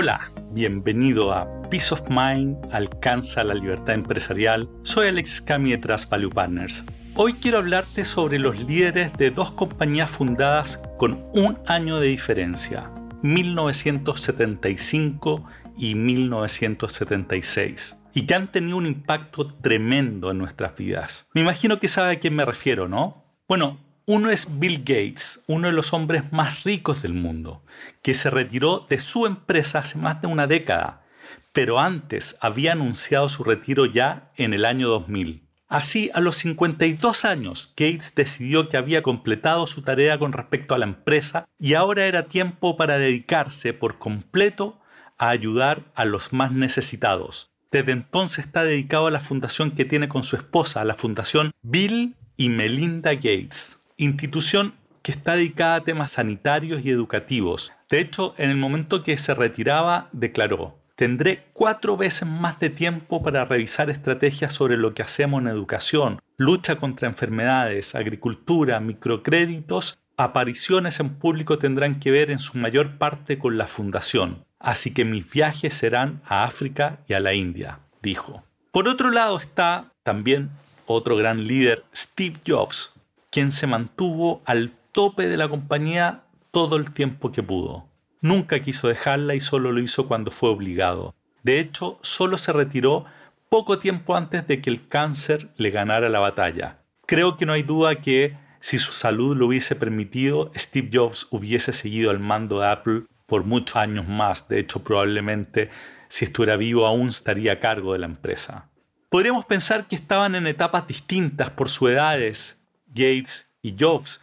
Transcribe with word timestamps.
Hola, 0.00 0.30
bienvenido 0.52 1.32
a 1.32 1.60
Peace 1.70 1.92
of 1.92 2.02
Mind 2.08 2.56
alcanza 2.70 3.42
la 3.42 3.54
libertad 3.54 3.96
empresarial. 3.96 4.70
Soy 4.84 5.08
Alex 5.08 5.40
Cami 5.40 5.76
de 5.76 5.96
Value 6.08 6.30
Partners. 6.30 6.84
Hoy 7.16 7.32
quiero 7.32 7.58
hablarte 7.58 8.04
sobre 8.04 8.38
los 8.38 8.60
líderes 8.60 9.12
de 9.14 9.32
dos 9.32 9.50
compañías 9.50 10.08
fundadas 10.08 10.80
con 10.98 11.24
un 11.34 11.58
año 11.66 11.98
de 11.98 12.06
diferencia, 12.06 12.92
1975 13.22 15.44
y 15.76 15.96
1976, 15.96 18.00
y 18.14 18.24
que 18.24 18.34
han 18.36 18.52
tenido 18.52 18.76
un 18.76 18.86
impacto 18.86 19.52
tremendo 19.54 20.30
en 20.30 20.38
nuestras 20.38 20.76
vidas. 20.76 21.28
Me 21.34 21.40
imagino 21.40 21.80
que 21.80 21.88
sabe 21.88 22.12
a 22.12 22.20
quién 22.20 22.36
me 22.36 22.44
refiero, 22.44 22.86
¿no? 22.86 23.24
Bueno, 23.48 23.80
uno 24.08 24.30
es 24.30 24.58
Bill 24.58 24.78
Gates, 24.78 25.42
uno 25.48 25.66
de 25.66 25.74
los 25.74 25.92
hombres 25.92 26.32
más 26.32 26.64
ricos 26.64 27.02
del 27.02 27.12
mundo, 27.12 27.62
que 28.00 28.14
se 28.14 28.30
retiró 28.30 28.86
de 28.88 28.98
su 29.00 29.26
empresa 29.26 29.80
hace 29.80 29.98
más 29.98 30.22
de 30.22 30.28
una 30.28 30.46
década, 30.46 31.02
pero 31.52 31.78
antes 31.78 32.38
había 32.40 32.72
anunciado 32.72 33.28
su 33.28 33.44
retiro 33.44 33.84
ya 33.84 34.30
en 34.36 34.54
el 34.54 34.64
año 34.64 34.88
2000. 34.88 35.46
Así, 35.68 36.10
a 36.14 36.20
los 36.20 36.36
52 36.36 37.26
años, 37.26 37.74
Gates 37.76 38.14
decidió 38.14 38.70
que 38.70 38.78
había 38.78 39.02
completado 39.02 39.66
su 39.66 39.82
tarea 39.82 40.18
con 40.18 40.32
respecto 40.32 40.74
a 40.74 40.78
la 40.78 40.86
empresa 40.86 41.46
y 41.58 41.74
ahora 41.74 42.06
era 42.06 42.28
tiempo 42.28 42.78
para 42.78 42.96
dedicarse 42.96 43.74
por 43.74 43.98
completo 43.98 44.80
a 45.18 45.28
ayudar 45.28 45.82
a 45.94 46.06
los 46.06 46.32
más 46.32 46.52
necesitados. 46.52 47.50
Desde 47.70 47.92
entonces 47.92 48.46
está 48.46 48.64
dedicado 48.64 49.08
a 49.08 49.10
la 49.10 49.20
fundación 49.20 49.72
que 49.72 49.84
tiene 49.84 50.08
con 50.08 50.24
su 50.24 50.36
esposa, 50.36 50.82
la 50.86 50.96
fundación 50.96 51.52
Bill 51.60 52.16
y 52.38 52.48
Melinda 52.48 53.12
Gates 53.12 53.77
institución 53.98 54.74
que 55.02 55.12
está 55.12 55.34
dedicada 55.34 55.76
a 55.76 55.84
temas 55.84 56.12
sanitarios 56.12 56.84
y 56.84 56.90
educativos. 56.90 57.72
De 57.90 58.00
hecho, 58.00 58.34
en 58.38 58.50
el 58.50 58.56
momento 58.56 59.02
que 59.02 59.18
se 59.18 59.34
retiraba, 59.34 60.08
declaró, 60.12 60.78
tendré 60.94 61.44
cuatro 61.52 61.96
veces 61.96 62.26
más 62.26 62.58
de 62.60 62.70
tiempo 62.70 63.22
para 63.22 63.44
revisar 63.44 63.90
estrategias 63.90 64.52
sobre 64.52 64.76
lo 64.76 64.94
que 64.94 65.02
hacemos 65.02 65.42
en 65.42 65.48
educación, 65.48 66.20
lucha 66.36 66.76
contra 66.76 67.08
enfermedades, 67.08 67.94
agricultura, 67.94 68.80
microcréditos, 68.80 69.98
apariciones 70.16 71.00
en 71.00 71.10
público 71.10 71.58
tendrán 71.58 72.00
que 72.00 72.10
ver 72.10 72.30
en 72.30 72.38
su 72.38 72.58
mayor 72.58 72.98
parte 72.98 73.38
con 73.38 73.58
la 73.58 73.66
fundación, 73.66 74.44
así 74.58 74.92
que 74.92 75.04
mis 75.04 75.30
viajes 75.30 75.74
serán 75.74 76.20
a 76.24 76.44
África 76.44 76.98
y 77.08 77.14
a 77.14 77.20
la 77.20 77.34
India, 77.34 77.80
dijo. 78.02 78.42
Por 78.72 78.88
otro 78.88 79.10
lado 79.10 79.38
está 79.38 79.92
también 80.02 80.50
otro 80.86 81.16
gran 81.16 81.46
líder, 81.46 81.84
Steve 81.94 82.36
Jobs, 82.46 82.97
quien 83.30 83.52
se 83.52 83.66
mantuvo 83.66 84.42
al 84.44 84.72
tope 84.92 85.28
de 85.28 85.36
la 85.36 85.48
compañía 85.48 86.24
todo 86.50 86.76
el 86.76 86.92
tiempo 86.92 87.30
que 87.32 87.42
pudo. 87.42 87.88
Nunca 88.20 88.60
quiso 88.60 88.88
dejarla 88.88 89.34
y 89.34 89.40
solo 89.40 89.72
lo 89.72 89.80
hizo 89.80 90.08
cuando 90.08 90.30
fue 90.30 90.48
obligado. 90.50 91.14
De 91.42 91.60
hecho, 91.60 91.98
solo 92.02 92.36
se 92.36 92.52
retiró 92.52 93.04
poco 93.48 93.78
tiempo 93.78 94.16
antes 94.16 94.46
de 94.46 94.60
que 94.60 94.70
el 94.70 94.88
cáncer 94.88 95.50
le 95.56 95.70
ganara 95.70 96.08
la 96.08 96.18
batalla. 96.18 96.78
Creo 97.06 97.36
que 97.36 97.46
no 97.46 97.52
hay 97.52 97.62
duda 97.62 98.00
que 98.00 98.36
si 98.60 98.78
su 98.78 98.92
salud 98.92 99.36
lo 99.36 99.46
hubiese 99.46 99.76
permitido, 99.76 100.50
Steve 100.56 100.90
Jobs 100.92 101.28
hubiese 101.30 101.72
seguido 101.72 102.10
al 102.10 102.18
mando 102.18 102.60
de 102.60 102.66
Apple 102.66 103.02
por 103.26 103.44
muchos 103.44 103.76
años 103.76 104.08
más. 104.08 104.48
De 104.48 104.58
hecho, 104.58 104.82
probablemente 104.82 105.70
si 106.08 106.24
estuviera 106.24 106.56
vivo 106.56 106.86
aún 106.86 107.08
estaría 107.08 107.52
a 107.52 107.60
cargo 107.60 107.92
de 107.92 108.00
la 108.00 108.06
empresa. 108.06 108.68
Podríamos 109.10 109.44
pensar 109.44 109.86
que 109.86 109.96
estaban 109.96 110.34
en 110.34 110.46
etapas 110.46 110.86
distintas 110.86 111.50
por 111.50 111.68
sus 111.68 111.90
edades 111.90 112.58
Gates 112.88 113.52
y 113.62 113.76
Jobs, 113.78 114.22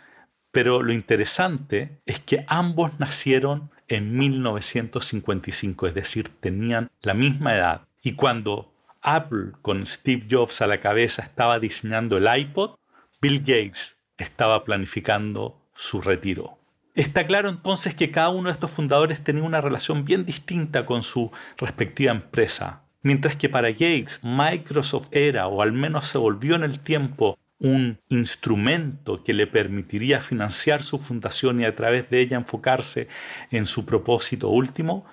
pero 0.51 0.81
lo 0.81 0.93
interesante 0.93 2.01
es 2.05 2.19
que 2.19 2.45
ambos 2.47 2.99
nacieron 2.99 3.71
en 3.87 4.17
1955, 4.17 5.87
es 5.87 5.93
decir, 5.93 6.29
tenían 6.39 6.89
la 7.01 7.13
misma 7.13 7.55
edad. 7.55 7.81
Y 8.01 8.13
cuando 8.13 8.73
Apple 9.01 9.51
con 9.61 9.85
Steve 9.85 10.25
Jobs 10.29 10.61
a 10.61 10.67
la 10.67 10.81
cabeza 10.81 11.21
estaba 11.21 11.59
diseñando 11.59 12.17
el 12.17 12.27
iPod, 12.37 12.75
Bill 13.21 13.39
Gates 13.39 13.97
estaba 14.17 14.63
planificando 14.63 15.61
su 15.75 16.01
retiro. 16.01 16.57
Está 16.95 17.27
claro 17.27 17.49
entonces 17.49 17.93
que 17.93 18.09
cada 18.09 18.29
uno 18.29 18.47
de 18.47 18.53
estos 18.53 18.71
fundadores 18.71 19.23
tenía 19.23 19.43
una 19.43 19.61
relación 19.61 20.05
bien 20.05 20.25
distinta 20.25 20.85
con 20.85 21.03
su 21.03 21.31
respectiva 21.57 22.13
empresa. 22.13 22.83
Mientras 23.01 23.35
que 23.35 23.49
para 23.49 23.69
Gates 23.69 24.21
Microsoft 24.23 25.09
era, 25.11 25.47
o 25.47 25.61
al 25.61 25.73
menos 25.73 26.07
se 26.07 26.17
volvió 26.17 26.55
en 26.55 26.63
el 26.63 26.79
tiempo, 26.79 27.37
un 27.59 27.99
instrumento 28.09 29.23
que 29.23 29.33
le 29.33 29.47
permitiría 29.47 30.21
financiar 30.21 30.83
su 30.83 30.99
fundación 30.99 31.61
y 31.61 31.65
a 31.65 31.75
través 31.75 32.09
de 32.09 32.21
ella 32.21 32.37
enfocarse 32.37 33.07
en 33.51 33.65
su 33.65 33.85
propósito 33.85 34.49
último? 34.49 35.05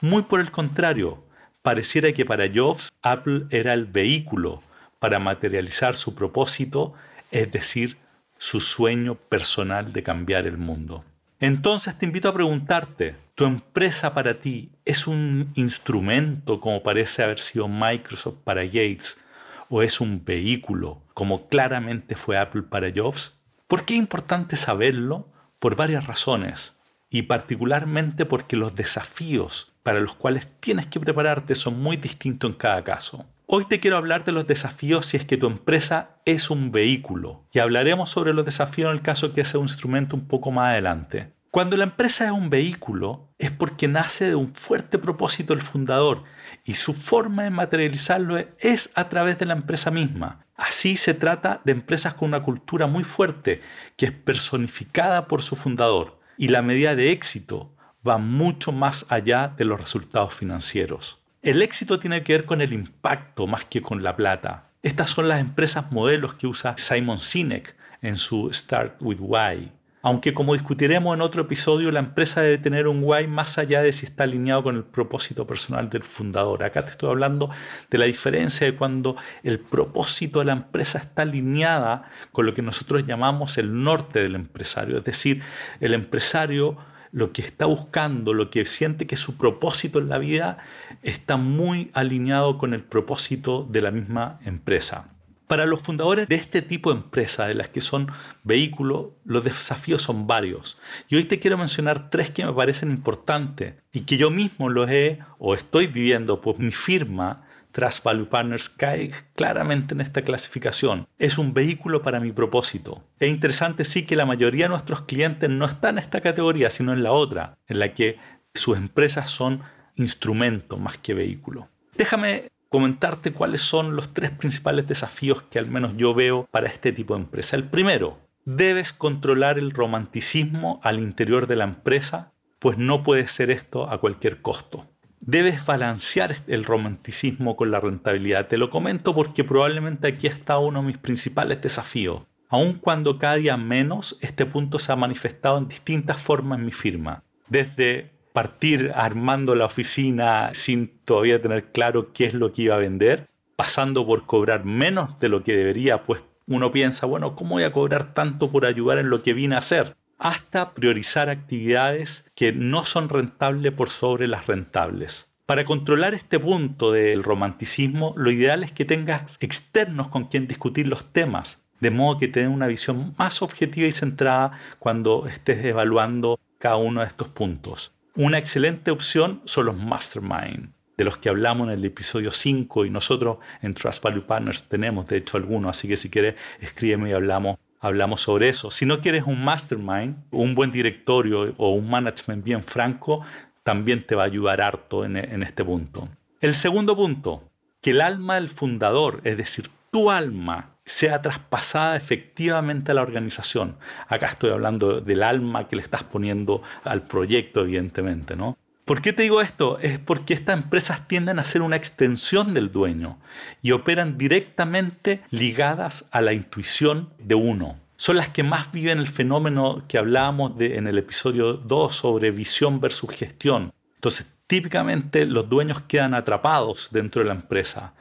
Muy 0.00 0.22
por 0.22 0.40
el 0.40 0.50
contrario, 0.50 1.24
pareciera 1.62 2.12
que 2.12 2.24
para 2.24 2.48
Jobs 2.52 2.90
Apple 3.02 3.46
era 3.50 3.72
el 3.72 3.86
vehículo 3.86 4.62
para 5.00 5.18
materializar 5.18 5.96
su 5.96 6.14
propósito, 6.14 6.94
es 7.30 7.50
decir, 7.50 7.98
su 8.36 8.60
sueño 8.60 9.16
personal 9.16 9.92
de 9.92 10.02
cambiar 10.02 10.46
el 10.46 10.56
mundo. 10.56 11.04
Entonces 11.40 11.96
te 11.98 12.06
invito 12.06 12.28
a 12.28 12.34
preguntarte, 12.34 13.14
¿tu 13.34 13.44
empresa 13.44 14.12
para 14.12 14.40
ti 14.40 14.70
es 14.84 15.06
un 15.06 15.52
instrumento 15.54 16.60
como 16.60 16.82
parece 16.82 17.22
haber 17.22 17.38
sido 17.38 17.68
Microsoft 17.68 18.38
para 18.42 18.64
Gates 18.64 19.20
o 19.68 19.82
es 19.82 20.00
un 20.00 20.24
vehículo, 20.24 21.02
como 21.14 21.48
claramente 21.48 22.16
fue 22.16 22.38
Apple 22.38 22.62
para 22.62 22.92
Jobs? 22.94 23.40
¿Por 23.66 23.84
qué 23.84 23.94
es 23.94 24.00
importante 24.00 24.56
saberlo? 24.56 25.28
Por 25.58 25.76
varias 25.76 26.06
razones, 26.06 26.76
y 27.10 27.22
particularmente 27.22 28.24
porque 28.24 28.56
los 28.56 28.74
desafíos 28.74 29.72
para 29.82 30.00
los 30.00 30.14
cuales 30.14 30.46
tienes 30.60 30.86
que 30.86 31.00
prepararte 31.00 31.54
son 31.54 31.80
muy 31.80 31.96
distintos 31.96 32.50
en 32.50 32.56
cada 32.56 32.84
caso. 32.84 33.26
Hoy 33.46 33.64
te 33.64 33.80
quiero 33.80 33.96
hablar 33.96 34.24
de 34.24 34.32
los 34.32 34.46
desafíos 34.46 35.06
si 35.06 35.16
es 35.16 35.24
que 35.24 35.38
tu 35.38 35.46
empresa 35.46 36.10
es 36.26 36.50
un 36.50 36.70
vehículo, 36.70 37.46
y 37.52 37.60
hablaremos 37.60 38.10
sobre 38.10 38.34
los 38.34 38.44
desafíos 38.44 38.90
en 38.90 38.96
el 38.96 39.02
caso 39.02 39.32
que 39.32 39.44
sea 39.44 39.60
un 39.60 39.66
instrumento 39.66 40.16
un 40.16 40.28
poco 40.28 40.50
más 40.50 40.72
adelante. 40.72 41.32
Cuando 41.50 41.78
la 41.78 41.84
empresa 41.84 42.26
es 42.26 42.30
un 42.30 42.50
vehículo, 42.50 43.32
es 43.38 43.50
porque 43.50 43.88
nace 43.88 44.26
de 44.26 44.34
un 44.34 44.54
fuerte 44.54 44.98
propósito 44.98 45.54
del 45.54 45.62
fundador 45.62 46.24
y 46.64 46.74
su 46.74 46.92
forma 46.92 47.44
de 47.44 47.50
materializarlo 47.50 48.36
es 48.58 48.92
a 48.94 49.08
través 49.08 49.38
de 49.38 49.46
la 49.46 49.54
empresa 49.54 49.90
misma. 49.90 50.44
Así 50.56 50.96
se 50.96 51.14
trata 51.14 51.62
de 51.64 51.72
empresas 51.72 52.14
con 52.14 52.28
una 52.28 52.42
cultura 52.42 52.86
muy 52.86 53.02
fuerte 53.04 53.62
que 53.96 54.06
es 54.06 54.12
personificada 54.12 55.26
por 55.26 55.42
su 55.42 55.56
fundador 55.56 56.20
y 56.36 56.48
la 56.48 56.60
medida 56.60 56.94
de 56.94 57.12
éxito 57.12 57.74
va 58.06 58.18
mucho 58.18 58.70
más 58.70 59.06
allá 59.08 59.54
de 59.56 59.64
los 59.64 59.80
resultados 59.80 60.34
financieros. 60.34 61.22
El 61.40 61.62
éxito 61.62 61.98
tiene 61.98 62.22
que 62.24 62.34
ver 62.34 62.44
con 62.44 62.60
el 62.60 62.74
impacto 62.74 63.46
más 63.46 63.64
que 63.64 63.80
con 63.80 64.02
la 64.02 64.16
plata. 64.16 64.70
Estas 64.82 65.10
son 65.10 65.28
las 65.28 65.40
empresas 65.40 65.90
modelos 65.92 66.34
que 66.34 66.46
usa 66.46 66.76
Simon 66.76 67.20
Sinek 67.20 67.74
en 68.02 68.16
su 68.16 68.52
Start 68.52 68.96
with 69.00 69.18
Why. 69.20 69.72
Aunque 70.08 70.32
como 70.32 70.54
discutiremos 70.54 71.14
en 71.14 71.20
otro 71.20 71.42
episodio, 71.42 71.90
la 71.90 71.98
empresa 71.98 72.40
debe 72.40 72.56
tener 72.56 72.88
un 72.88 73.02
why 73.04 73.26
más 73.26 73.58
allá 73.58 73.82
de 73.82 73.92
si 73.92 74.06
está 74.06 74.24
alineado 74.24 74.62
con 74.62 74.74
el 74.74 74.84
propósito 74.84 75.46
personal 75.46 75.90
del 75.90 76.02
fundador. 76.02 76.64
Acá 76.64 76.82
te 76.82 76.92
estoy 76.92 77.10
hablando 77.10 77.50
de 77.90 77.98
la 77.98 78.06
diferencia 78.06 78.66
de 78.66 78.74
cuando 78.74 79.16
el 79.42 79.60
propósito 79.60 80.38
de 80.38 80.46
la 80.46 80.52
empresa 80.52 80.96
está 80.96 81.20
alineada 81.22 82.04
con 82.32 82.46
lo 82.46 82.54
que 82.54 82.62
nosotros 82.62 83.04
llamamos 83.06 83.58
el 83.58 83.82
norte 83.82 84.22
del 84.22 84.34
empresario. 84.34 84.96
Es 84.96 85.04
decir, 85.04 85.42
el 85.78 85.92
empresario 85.92 86.78
lo 87.12 87.34
que 87.34 87.42
está 87.42 87.66
buscando, 87.66 88.32
lo 88.32 88.48
que 88.48 88.64
siente 88.64 89.06
que 89.06 89.18
su 89.18 89.36
propósito 89.36 89.98
en 89.98 90.08
la 90.08 90.16
vida 90.16 90.56
está 91.02 91.36
muy 91.36 91.90
alineado 91.92 92.56
con 92.56 92.72
el 92.72 92.82
propósito 92.82 93.68
de 93.68 93.82
la 93.82 93.90
misma 93.90 94.40
empresa. 94.46 95.17
Para 95.48 95.64
los 95.64 95.80
fundadores 95.80 96.28
de 96.28 96.34
este 96.34 96.60
tipo 96.60 96.92
de 96.92 97.00
empresa, 97.00 97.46
de 97.46 97.54
las 97.54 97.70
que 97.70 97.80
son 97.80 98.12
vehículos, 98.44 99.08
los 99.24 99.44
desafíos 99.44 100.02
son 100.02 100.26
varios. 100.26 100.78
Y 101.08 101.16
hoy 101.16 101.24
te 101.24 101.40
quiero 101.40 101.56
mencionar 101.56 102.10
tres 102.10 102.30
que 102.30 102.44
me 102.44 102.52
parecen 102.52 102.90
importantes 102.90 103.74
y 103.92 104.00
que 104.02 104.18
yo 104.18 104.30
mismo 104.30 104.68
los 104.68 104.90
he 104.90 105.20
o 105.38 105.54
estoy 105.54 105.86
viviendo, 105.86 106.42
pues 106.42 106.58
mi 106.58 106.70
firma 106.70 107.46
Trust 107.72 108.04
Value 108.04 108.28
Partners 108.28 108.68
cae 108.68 109.12
claramente 109.34 109.94
en 109.94 110.02
esta 110.02 110.22
clasificación. 110.22 111.08
Es 111.18 111.38
un 111.38 111.54
vehículo 111.54 112.02
para 112.02 112.20
mi 112.20 112.32
propósito. 112.32 113.04
Es 113.18 113.30
interesante 113.30 113.86
sí 113.86 114.04
que 114.04 114.16
la 114.16 114.26
mayoría 114.26 114.66
de 114.66 114.70
nuestros 114.70 115.02
clientes 115.02 115.48
no 115.48 115.64
están 115.64 115.96
en 115.96 116.04
esta 116.04 116.20
categoría, 116.20 116.70
sino 116.70 116.92
en 116.92 117.02
la 117.02 117.12
otra, 117.12 117.56
en 117.66 117.78
la 117.78 117.94
que 117.94 118.18
sus 118.52 118.76
empresas 118.76 119.30
son 119.30 119.62
instrumentos 119.96 120.78
más 120.78 120.98
que 120.98 121.14
vehículo. 121.14 121.68
Déjame 121.96 122.50
comentarte 122.68 123.32
cuáles 123.32 123.60
son 123.60 123.96
los 123.96 124.12
tres 124.12 124.30
principales 124.30 124.86
desafíos 124.86 125.42
que 125.42 125.58
al 125.58 125.70
menos 125.70 125.92
yo 125.96 126.14
veo 126.14 126.46
para 126.50 126.68
este 126.68 126.92
tipo 126.92 127.14
de 127.14 127.22
empresa. 127.22 127.56
El 127.56 127.64
primero, 127.64 128.18
debes 128.44 128.92
controlar 128.92 129.58
el 129.58 129.72
romanticismo 129.72 130.80
al 130.82 131.00
interior 131.00 131.46
de 131.46 131.56
la 131.56 131.64
empresa, 131.64 132.32
pues 132.58 132.78
no 132.78 133.02
puede 133.02 133.26
ser 133.26 133.50
esto 133.50 133.90
a 133.90 133.98
cualquier 133.98 134.40
costo. 134.42 134.86
Debes 135.20 135.66
balancear 135.66 136.34
el 136.46 136.64
romanticismo 136.64 137.56
con 137.56 137.70
la 137.70 137.80
rentabilidad. 137.80 138.46
Te 138.46 138.56
lo 138.56 138.70
comento 138.70 139.14
porque 139.14 139.44
probablemente 139.44 140.08
aquí 140.08 140.26
está 140.26 140.58
uno 140.58 140.80
de 140.80 140.86
mis 140.86 140.98
principales 140.98 141.60
desafíos. 141.60 142.22
Aun 142.48 142.74
cuando 142.74 143.18
cada 143.18 143.34
día 143.34 143.56
menos, 143.56 144.16
este 144.22 144.46
punto 144.46 144.78
se 144.78 144.92
ha 144.92 144.96
manifestado 144.96 145.58
en 145.58 145.68
distintas 145.68 146.18
formas 146.18 146.58
en 146.58 146.64
mi 146.64 146.72
firma. 146.72 147.24
Desde 147.48 148.17
partir 148.38 148.92
armando 148.94 149.56
la 149.56 149.64
oficina 149.64 150.50
sin 150.52 151.00
todavía 151.04 151.42
tener 151.42 151.72
claro 151.72 152.12
qué 152.12 152.24
es 152.24 152.34
lo 152.34 152.52
que 152.52 152.62
iba 152.62 152.76
a 152.76 152.78
vender, 152.78 153.26
pasando 153.56 154.06
por 154.06 154.26
cobrar 154.26 154.64
menos 154.64 155.18
de 155.18 155.28
lo 155.28 155.42
que 155.42 155.56
debería, 155.56 156.04
pues 156.04 156.20
uno 156.46 156.70
piensa, 156.70 157.04
bueno, 157.06 157.34
¿cómo 157.34 157.56
voy 157.56 157.64
a 157.64 157.72
cobrar 157.72 158.14
tanto 158.14 158.52
por 158.52 158.64
ayudar 158.64 158.98
en 158.98 159.10
lo 159.10 159.24
que 159.24 159.32
vine 159.32 159.56
a 159.56 159.58
hacer? 159.58 159.96
Hasta 160.18 160.72
priorizar 160.72 161.28
actividades 161.30 162.30
que 162.36 162.52
no 162.52 162.84
son 162.84 163.08
rentables 163.08 163.72
por 163.72 163.90
sobre 163.90 164.28
las 164.28 164.46
rentables. 164.46 165.34
Para 165.44 165.64
controlar 165.64 166.14
este 166.14 166.38
punto 166.38 166.92
del 166.92 167.24
romanticismo, 167.24 168.14
lo 168.16 168.30
ideal 168.30 168.62
es 168.62 168.70
que 168.70 168.84
tengas 168.84 169.36
externos 169.40 170.06
con 170.06 170.26
quien 170.26 170.46
discutir 170.46 170.86
los 170.86 171.12
temas, 171.12 171.66
de 171.80 171.90
modo 171.90 172.20
que 172.20 172.28
tengas 172.28 172.54
una 172.54 172.68
visión 172.68 173.16
más 173.18 173.42
objetiva 173.42 173.88
y 173.88 173.92
centrada 173.92 174.52
cuando 174.78 175.26
estés 175.26 175.64
evaluando 175.64 176.38
cada 176.60 176.76
uno 176.76 177.00
de 177.00 177.08
estos 177.08 177.26
puntos. 177.26 177.97
Una 178.18 178.36
excelente 178.38 178.90
opción 178.90 179.42
son 179.44 179.66
los 179.66 179.76
mastermind, 179.76 180.72
de 180.96 181.04
los 181.04 181.18
que 181.18 181.28
hablamos 181.28 181.68
en 181.68 181.74
el 181.74 181.84
episodio 181.84 182.32
5 182.32 182.84
y 182.84 182.90
nosotros 182.90 183.38
en 183.62 183.74
Trust 183.74 184.02
Value 184.02 184.26
Partners 184.26 184.64
tenemos 184.64 185.06
de 185.06 185.18
hecho 185.18 185.36
algunos, 185.36 185.70
así 185.70 185.86
que 185.86 185.96
si 185.96 186.10
quieres 186.10 186.34
escríbeme 186.60 187.10
y 187.10 187.12
hablamos, 187.12 187.58
hablamos 187.78 188.22
sobre 188.22 188.48
eso. 188.48 188.72
Si 188.72 188.86
no 188.86 189.00
quieres 189.00 189.22
un 189.22 189.44
mastermind, 189.44 190.16
un 190.32 190.56
buen 190.56 190.72
directorio 190.72 191.54
o 191.58 191.70
un 191.70 191.88
management 191.88 192.42
bien 192.42 192.64
franco, 192.64 193.24
también 193.62 194.04
te 194.04 194.16
va 194.16 194.24
a 194.24 194.26
ayudar 194.26 194.62
harto 194.62 195.04
en, 195.04 195.16
en 195.16 195.44
este 195.44 195.64
punto. 195.64 196.08
El 196.40 196.56
segundo 196.56 196.96
punto, 196.96 197.48
que 197.80 197.90
el 197.90 198.00
alma 198.00 198.34
del 198.34 198.48
fundador, 198.48 199.20
es 199.22 199.36
decir, 199.36 199.68
tu 199.92 200.10
alma, 200.10 200.76
sea 200.88 201.20
traspasada 201.20 201.96
efectivamente 201.96 202.92
a 202.92 202.94
la 202.94 203.02
organización. 203.02 203.76
Acá 204.08 204.26
estoy 204.26 204.50
hablando 204.50 205.00
del 205.00 205.22
alma 205.22 205.68
que 205.68 205.76
le 205.76 205.82
estás 205.82 206.02
poniendo 206.02 206.62
al 206.82 207.02
proyecto, 207.02 207.60
evidentemente, 207.60 208.36
¿no? 208.36 208.56
¿Por 208.86 209.02
qué 209.02 209.12
te 209.12 209.22
digo 209.22 209.42
esto? 209.42 209.78
Es 209.80 209.98
porque 209.98 210.32
estas 210.32 210.56
empresas 210.56 211.06
tienden 211.06 211.38
a 211.38 211.44
ser 211.44 211.60
una 211.60 211.76
extensión 211.76 212.54
del 212.54 212.72
dueño 212.72 213.18
y 213.60 213.72
operan 213.72 214.16
directamente 214.16 215.22
ligadas 215.28 216.08
a 216.10 216.22
la 216.22 216.32
intuición 216.32 217.12
de 217.18 217.34
uno. 217.34 217.78
Son 217.96 218.16
las 218.16 218.30
que 218.30 218.42
más 218.42 218.72
viven 218.72 218.98
el 218.98 219.08
fenómeno 219.08 219.84
que 219.88 219.98
hablábamos 219.98 220.52
en 220.58 220.86
el 220.86 220.96
episodio 220.96 221.52
2 221.52 221.94
sobre 221.94 222.30
visión 222.30 222.80
versus 222.80 223.10
gestión. 223.10 223.74
Entonces, 223.96 224.37
típicamente 224.48 225.26
los 225.26 225.48
dueños 225.48 225.82
quedan 225.82 226.14
atrapados 226.14 226.88
dentro 226.90 227.22
de 227.22 227.28
la 227.28 227.34
empresa. 227.34 227.92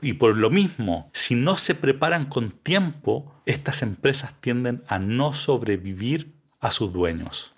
Y 0.00 0.12
por 0.12 0.36
lo 0.36 0.50
mismo, 0.50 1.10
si 1.12 1.34
no 1.34 1.56
se 1.56 1.74
preparan 1.74 2.26
con 2.26 2.50
tiempo, 2.52 3.34
estas 3.46 3.82
empresas 3.82 4.34
tienden 4.40 4.84
a 4.86 5.00
no 5.00 5.32
sobrevivir 5.32 6.30
a 6.60 6.70
sus 6.70 6.92
dueños. 6.92 7.52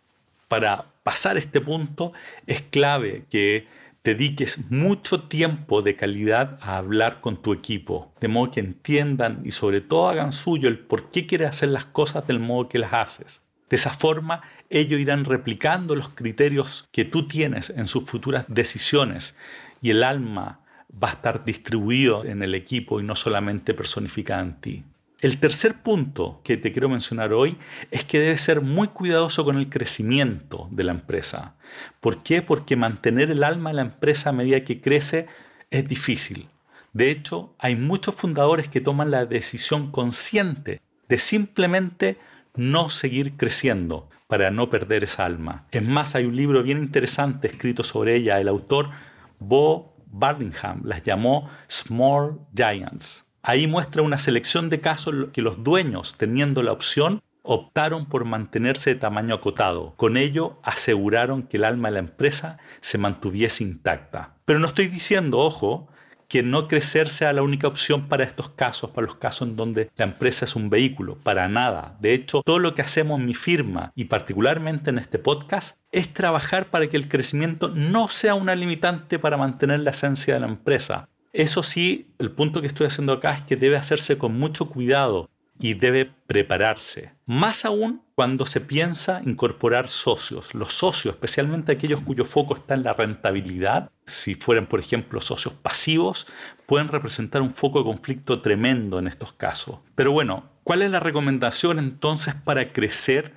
Para 0.49 0.87
pasar 1.03 1.37
este 1.37 1.61
punto 1.61 2.13
es 2.47 2.63
clave 2.63 3.25
que 3.29 3.67
dediques 4.05 4.71
mucho 4.71 5.25
tiempo 5.25 5.83
de 5.83 5.97
calidad 5.97 6.59
a 6.63 6.77
hablar 6.77 7.21
con 7.21 7.43
tu 7.43 7.53
equipo, 7.53 8.13
de 8.21 8.29
modo 8.29 8.53
que 8.53 8.61
entiendan 8.61 9.43
y 9.45 9.51
sobre 9.51 9.81
todo 9.81 10.09
hagan 10.09 10.31
suyo 10.31 10.69
el 10.69 10.79
por 10.79 11.11
qué 11.11 11.27
quieres 11.27 11.51
hacer 11.51 11.71
las 11.71 11.87
cosas 11.87 12.25
del 12.29 12.39
modo 12.39 12.69
que 12.69 12.79
las 12.79 12.93
haces. 12.93 13.43
De 13.69 13.77
esa 13.77 13.91
forma, 13.91 14.43
ellos 14.71 15.01
irán 15.01 15.25
replicando 15.25 15.95
los 15.97 16.09
criterios 16.09 16.89
que 16.93 17.05
tú 17.05 17.27
tienes 17.27 17.71
en 17.71 17.87
sus 17.87 18.05
futuras 18.05 18.45
decisiones 18.49 19.37
y 19.83 19.91
el 19.91 20.03
alma 20.03 20.61
va 21.03 21.09
a 21.09 21.13
estar 21.13 21.45
distribuido 21.45 22.25
en 22.25 22.43
el 22.43 22.55
equipo 22.55 23.01
y 23.01 23.03
no 23.03 23.17
solamente 23.17 23.75
personificado 23.75 24.43
en 24.43 24.61
ti. 24.61 24.85
El 25.21 25.41
tercer 25.41 25.83
punto 25.83 26.41
que 26.45 26.57
te 26.57 26.73
quiero 26.73 26.89
mencionar 26.89 27.33
hoy 27.33 27.57
es 27.91 28.05
que 28.05 28.21
debes 28.21 28.43
ser 28.43 28.61
muy 28.61 28.89
cuidadoso 28.89 29.45
con 29.45 29.57
el 29.57 29.69
crecimiento 29.69 30.69
de 30.71 30.85
la 30.85 30.93
empresa. 30.93 31.55
¿Por 32.01 32.23
qué? 32.23 32.43
Porque 32.43 32.77
mantener 32.77 33.31
el 33.31 33.43
alma 33.43 33.71
de 33.71 33.77
la 33.77 33.83
empresa 33.83 34.31
a 34.31 34.33
medida 34.33 34.65
que 34.65 34.81
crece 34.81 35.27
es 35.71 35.89
difícil. 35.89 36.49
De 36.93 37.11
hecho, 37.11 37.55
hay 37.59 37.77
muchos 37.77 38.15
fundadores 38.15 38.69
que 38.69 38.81
toman 38.81 39.11
la 39.11 39.27
decisión 39.27 39.91
consciente 39.91 40.81
de 41.09 41.19
simplemente 41.19 42.19
no 42.57 42.91
seguir 42.91 43.37
creciendo 43.37 44.09
para 44.27 44.51
no 44.51 44.71
perder 44.71 45.05
esa 45.05 45.25
alma. 45.25 45.67
Es 45.71 45.85
más, 45.85 46.15
hay 46.15 46.25
un 46.25 46.37
libro 46.37 46.63
bien 46.63 46.79
interesante 46.79 47.49
escrito 47.49 47.85
sobre 47.85 48.17
ella. 48.17 48.41
El 48.41 48.49
autor 48.49 48.91
Bo 49.39 49.97
Barlingham 50.07 50.83
las 50.85 51.03
llamó 51.03 51.49
Small 51.69 52.41
Giants. 52.55 53.27
Ahí 53.43 53.67
muestra 53.67 54.03
una 54.03 54.19
selección 54.19 54.71
de 54.71 54.81
casos 54.81 55.29
que 55.33 55.43
los 55.43 55.63
dueños, 55.63 56.17
teniendo 56.17 56.63
la 56.63 56.73
opción, 56.73 57.23
optaron 57.43 58.07
por 58.07 58.25
mantenerse 58.25 58.95
de 58.95 59.01
tamaño 59.01 59.37
acotado. 59.37 59.95
Con 59.97 60.17
ello 60.17 60.59
aseguraron 60.65 61.45
que 61.45 61.59
el 61.59 61.65
alma 61.65 61.89
de 61.89 61.95
la 61.95 62.01
empresa 62.01 62.59
se 62.81 62.99
mantuviese 62.99 63.63
intacta. 63.63 64.35
Pero 64.45 64.59
no 64.59 64.67
estoy 64.67 64.89
diciendo, 64.89 65.39
ojo, 65.39 65.89
que 66.29 66.43
no 66.43 66.69
crecer 66.69 67.09
sea 67.09 67.33
la 67.33 67.43
única 67.43 67.69
opción 67.69 68.09
para 68.09 68.25
estos 68.25 68.51
casos, 68.51 68.91
para 68.91 69.07
los 69.07 69.17
casos 69.17 69.49
en 69.49 69.57
donde 69.57 69.91
la 69.97 70.05
empresa 70.05 70.45
es 70.45 70.57
un 70.57 70.71
vehículo, 70.71 71.17
para 71.23 71.49
nada. 71.49 71.97
De 72.01 72.15
hecho, 72.15 72.43
todo 72.45 72.59
lo 72.59 72.75
que 72.75 72.83
hacemos 72.83 73.19
en 73.19 73.27
mi 73.27 73.35
firma 73.35 73.93
y 73.95 74.05
particularmente 74.05 74.91
en 74.91 74.99
este 74.99 75.19
podcast 75.19 75.79
es 75.93 76.13
trabajar 76.13 76.67
para 76.71 76.89
que 76.89 76.97
el 76.97 77.09
crecimiento 77.09 77.69
no 77.69 78.09
sea 78.09 78.35
una 78.35 78.55
limitante 78.55 79.19
para 79.19 79.37
mantener 79.37 79.81
la 79.81 79.91
esencia 79.91 80.35
de 80.35 80.41
la 80.41 80.47
empresa. 80.47 81.09
Eso 81.33 81.63
sí, 81.63 82.15
el 82.19 82.31
punto 82.31 82.61
que 82.61 82.67
estoy 82.67 82.87
haciendo 82.87 83.13
acá 83.13 83.35
es 83.35 83.43
que 83.43 83.57
debe 83.57 83.77
hacerse 83.77 84.17
con 84.17 84.39
mucho 84.39 84.71
cuidado 84.71 85.29
y 85.59 85.75
debe 85.75 86.11
prepararse. 86.27 87.13
Más 87.27 87.65
aún 87.65 88.03
cuando 88.15 88.47
se 88.47 88.61
piensa 88.61 89.21
incorporar 89.25 89.89
socios. 89.89 90.55
Los 90.55 90.73
socios, 90.73 91.15
especialmente 91.15 91.73
aquellos 91.73 92.01
cuyo 92.01 92.25
foco 92.25 92.57
está 92.57 92.75
en 92.75 92.83
la 92.83 92.95
rentabilidad, 92.95 93.91
si 94.07 94.35
fueran, 94.35 94.67
por 94.67 94.81
ejemplo, 94.81 95.21
socios 95.21 95.55
pasivos, 95.55 96.27
pueden 96.67 96.89
representar 96.89 97.43
un 97.43 97.53
foco 97.53 97.81
de 97.81 97.85
conflicto 97.85 98.41
tremendo 98.41 98.99
en 98.99 99.07
estos 99.07 99.33
casos. 99.33 99.79
Pero 99.95 100.13
bueno, 100.13 100.45
¿cuál 100.63 100.83
es 100.83 100.91
la 100.91 101.01
recomendación 101.01 101.79
entonces 101.79 102.35
para 102.35 102.73
crecer 102.73 103.33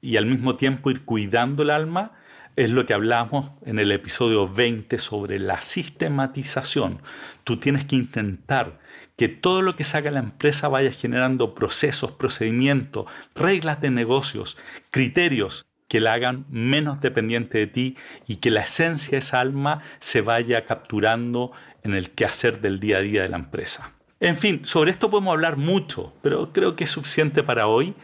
y 0.00 0.16
al 0.16 0.26
mismo 0.26 0.56
tiempo 0.56 0.90
ir 0.90 1.04
cuidando 1.04 1.62
el 1.62 1.70
alma? 1.70 2.12
es 2.56 2.70
lo 2.70 2.84
que 2.84 2.94
hablamos 2.94 3.50
en 3.64 3.78
el 3.78 3.92
episodio 3.92 4.46
20 4.46 4.98
sobre 4.98 5.38
la 5.38 5.62
sistematización. 5.62 7.00
Tú 7.44 7.58
tienes 7.58 7.86
que 7.86 7.96
intentar 7.96 8.78
que 9.22 9.28
todo 9.28 9.62
lo 9.62 9.76
que 9.76 9.84
saca 9.84 10.10
la 10.10 10.18
empresa 10.18 10.66
vaya 10.66 10.90
generando 10.90 11.54
procesos, 11.54 12.10
procedimientos, 12.10 13.06
reglas 13.36 13.80
de 13.80 13.92
negocios, 13.92 14.58
criterios 14.90 15.64
que 15.86 16.00
la 16.00 16.14
hagan 16.14 16.44
menos 16.50 17.00
dependiente 17.00 17.58
de 17.58 17.68
ti 17.68 17.96
y 18.26 18.38
que 18.38 18.50
la 18.50 18.62
esencia 18.62 19.12
de 19.12 19.18
esa 19.18 19.38
alma 19.38 19.80
se 20.00 20.22
vaya 20.22 20.66
capturando 20.66 21.52
en 21.84 21.94
el 21.94 22.10
quehacer 22.10 22.60
del 22.60 22.80
día 22.80 22.96
a 22.96 23.02
día 23.02 23.22
de 23.22 23.28
la 23.28 23.36
empresa. 23.36 23.92
En 24.18 24.36
fin, 24.36 24.64
sobre 24.64 24.90
esto 24.90 25.08
podemos 25.08 25.34
hablar 25.34 25.56
mucho, 25.56 26.12
pero 26.20 26.52
creo 26.52 26.74
que 26.74 26.82
es 26.82 26.90
suficiente 26.90 27.44
para 27.44 27.68
hoy. 27.68 27.94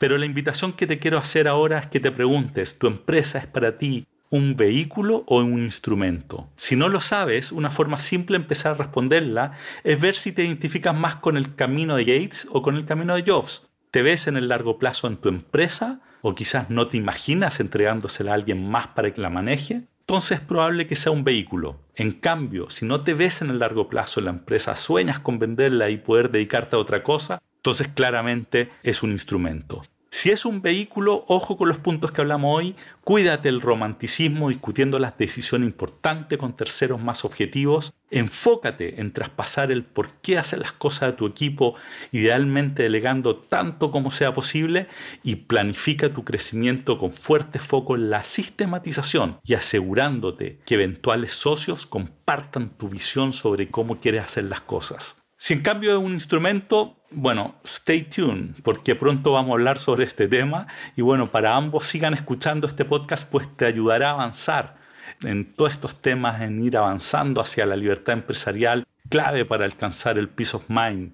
Pero 0.00 0.18
la 0.18 0.26
invitación 0.26 0.72
que 0.72 0.88
te 0.88 0.98
quiero 0.98 1.18
hacer 1.18 1.46
ahora 1.46 1.78
es 1.78 1.86
que 1.86 2.00
te 2.00 2.10
preguntes, 2.10 2.80
¿tu 2.80 2.88
empresa 2.88 3.38
es 3.38 3.46
para 3.46 3.78
ti 3.78 4.08
un 4.30 4.56
vehículo 4.56 5.24
o 5.26 5.38
un 5.38 5.62
instrumento? 5.62 6.48
Si 6.56 6.76
no 6.76 6.88
lo 6.88 7.00
sabes, 7.00 7.52
una 7.52 7.70
forma 7.70 7.98
simple 7.98 8.36
de 8.36 8.42
empezar 8.42 8.72
a 8.72 8.76
responderla 8.76 9.52
es 9.84 10.00
ver 10.00 10.14
si 10.14 10.32
te 10.32 10.44
identificas 10.44 10.94
más 10.96 11.16
con 11.16 11.36
el 11.36 11.54
camino 11.54 11.96
de 11.96 12.04
Gates 12.04 12.48
o 12.50 12.62
con 12.62 12.76
el 12.76 12.84
camino 12.84 13.14
de 13.14 13.24
Jobs. 13.26 13.68
¿Te 13.90 14.02
ves 14.02 14.26
en 14.26 14.36
el 14.36 14.48
largo 14.48 14.78
plazo 14.78 15.06
en 15.06 15.16
tu 15.16 15.28
empresa 15.28 16.00
o 16.20 16.34
quizás 16.34 16.70
no 16.70 16.88
te 16.88 16.96
imaginas 16.96 17.60
entregándosela 17.60 18.32
a 18.32 18.34
alguien 18.34 18.68
más 18.68 18.88
para 18.88 19.12
que 19.12 19.20
la 19.20 19.30
maneje? 19.30 19.84
Entonces 20.00 20.38
es 20.38 20.44
probable 20.44 20.86
que 20.86 20.96
sea 20.96 21.12
un 21.12 21.24
vehículo. 21.24 21.80
En 21.94 22.12
cambio, 22.12 22.68
si 22.68 22.84
no 22.84 23.02
te 23.02 23.14
ves 23.14 23.40
en 23.40 23.50
el 23.50 23.60
largo 23.60 23.88
plazo 23.88 24.20
en 24.20 24.26
la 24.26 24.32
empresa, 24.32 24.76
sueñas 24.76 25.18
con 25.18 25.38
venderla 25.38 25.88
y 25.88 25.96
poder 25.96 26.30
dedicarte 26.30 26.76
a 26.76 26.78
otra 26.78 27.02
cosa, 27.02 27.40
entonces 27.56 27.88
claramente 27.88 28.70
es 28.82 29.02
un 29.02 29.12
instrumento. 29.12 29.82
Si 30.14 30.30
es 30.30 30.44
un 30.44 30.62
vehículo, 30.62 31.24
ojo 31.26 31.56
con 31.56 31.68
los 31.68 31.78
puntos 31.78 32.12
que 32.12 32.20
hablamos 32.20 32.56
hoy, 32.56 32.76
cuídate 33.02 33.48
el 33.48 33.60
romanticismo 33.60 34.48
discutiendo 34.48 35.00
las 35.00 35.18
decisiones 35.18 35.66
importantes 35.66 36.38
con 36.38 36.56
terceros 36.56 37.02
más 37.02 37.24
objetivos, 37.24 37.94
enfócate 38.12 39.00
en 39.00 39.12
traspasar 39.12 39.72
el 39.72 39.84
por 39.84 40.12
qué 40.22 40.38
hacer 40.38 40.60
las 40.60 40.70
cosas 40.70 41.10
de 41.10 41.16
tu 41.16 41.26
equipo, 41.26 41.74
idealmente 42.12 42.84
delegando 42.84 43.38
tanto 43.38 43.90
como 43.90 44.12
sea 44.12 44.32
posible 44.32 44.86
y 45.24 45.34
planifica 45.34 46.14
tu 46.14 46.22
crecimiento 46.22 46.96
con 46.96 47.10
fuerte 47.10 47.58
foco 47.58 47.96
en 47.96 48.08
la 48.08 48.22
sistematización 48.22 49.40
y 49.42 49.54
asegurándote 49.54 50.60
que 50.64 50.74
eventuales 50.74 51.32
socios 51.32 51.86
compartan 51.86 52.70
tu 52.78 52.88
visión 52.88 53.32
sobre 53.32 53.68
cómo 53.68 53.98
quieres 53.98 54.22
hacer 54.22 54.44
las 54.44 54.60
cosas. 54.60 55.23
Si 55.36 55.52
en 55.52 55.62
cambio 55.62 55.90
de 55.90 55.96
un 55.98 56.12
instrumento, 56.12 56.96
bueno, 57.10 57.56
stay 57.64 58.04
tuned, 58.04 58.54
porque 58.62 58.94
pronto 58.94 59.32
vamos 59.32 59.50
a 59.50 59.54
hablar 59.54 59.78
sobre 59.78 60.04
este 60.04 60.28
tema 60.28 60.66
y 60.96 61.02
bueno, 61.02 61.30
para 61.30 61.54
ambos 61.56 61.86
sigan 61.86 62.14
escuchando 62.14 62.66
este 62.66 62.84
podcast, 62.84 63.28
pues 63.30 63.48
te 63.56 63.66
ayudará 63.66 64.10
a 64.10 64.12
avanzar 64.12 64.76
en 65.22 65.44
todos 65.54 65.72
estos 65.72 66.00
temas, 66.00 66.40
en 66.40 66.64
ir 66.64 66.76
avanzando 66.76 67.40
hacia 67.40 67.66
la 67.66 67.76
libertad 67.76 68.14
empresarial, 68.14 68.86
clave 69.08 69.44
para 69.44 69.64
alcanzar 69.64 70.18
el 70.18 70.28
peace 70.28 70.56
of 70.56 70.64
mind. 70.68 71.12